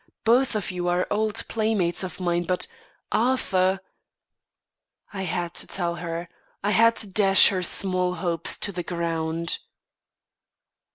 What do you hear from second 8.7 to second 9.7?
the ground.